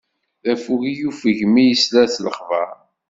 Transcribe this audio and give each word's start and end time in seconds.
D 0.43 0.45
affug 0.53 0.81
i 0.91 0.93
yuffeg, 0.99 1.39
mi 1.53 1.63
yesla 1.65 2.03
s 2.13 2.15
lexbaṛ. 2.25 2.69